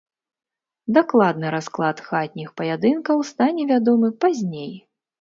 Дакладны 0.97 1.51
расклад 1.57 2.03
хатніх 2.07 2.49
паядынкаў 2.63 3.25
стане 3.31 3.71
вядомы 3.77 4.15
пазней. 4.27 4.71